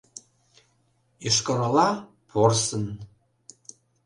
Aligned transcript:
Йошкар-Ола— 1.25 1.89
порсын… 2.29 2.83